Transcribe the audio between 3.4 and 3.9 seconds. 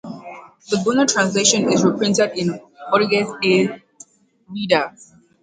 A